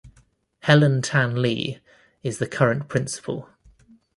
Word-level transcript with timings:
Helen 0.61 1.03
Tan-Lee 1.03 1.79
is 2.23 2.39
the 2.39 2.47
current 2.47 2.87
principal. 2.87 3.47